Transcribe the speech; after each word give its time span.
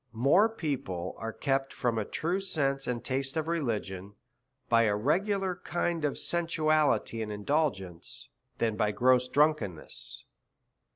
More 0.13 0.49
people 0.49 1.13
are 1.19 1.31
kept 1.31 1.71
from 1.73 1.99
a 1.99 2.05
true 2.05 2.39
sense 2.41 2.87
and 2.87 3.01
state 3.05 3.37
of 3.37 3.47
religion 3.47 4.15
by 4.67 4.85
a 4.85 4.95
regular 4.95 5.57
kind 5.63 6.03
of 6.05 6.17
sensuality 6.17 7.21
and 7.21 7.31
indulg 7.31 7.87
ence, 7.87 8.29
than 8.57 8.75
by 8.75 8.93
gross 8.93 9.27
drunkenness. 9.27 10.23